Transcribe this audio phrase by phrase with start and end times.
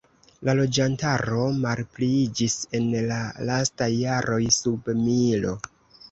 [0.47, 3.19] La loĝantaro malpliiĝis en la
[3.49, 5.53] lastaj jaroj sub milo.